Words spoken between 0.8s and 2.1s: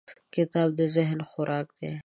ذهن خوراک دی.